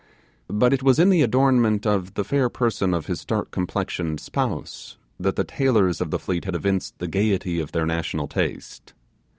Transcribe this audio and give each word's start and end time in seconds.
But 0.49 0.73
it 0.73 0.81
was 0.81 0.97
in 0.97 1.11
the 1.11 1.21
adornment 1.21 1.85
of 1.85 2.15
the 2.15 2.23
fair 2.23 2.49
person 2.49 2.91
of 2.95 3.05
his 3.05 3.23
dark 3.23 3.51
complexioned 3.51 4.19
spouse 4.19 4.97
that 5.19 5.35
the 5.35 5.43
tailors 5.43 6.01
of 6.01 6.09
the 6.09 6.17
fleet 6.17 6.45
had 6.45 6.55
evinced 6.55 6.97
the 6.97 7.07
gaiety 7.07 7.59
of 7.59 7.71
their 7.71 7.85
national 7.85 8.27
taste. 8.27 8.95